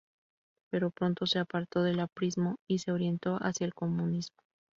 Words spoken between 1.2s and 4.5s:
se apartó del aprismo y se orientó hacia el comunismo.